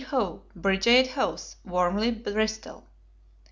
How, 0.09 0.41
Bridgeyate 0.55 1.09
House, 1.11 1.57
Warmly, 1.63 2.09
Bristol. 2.09 2.87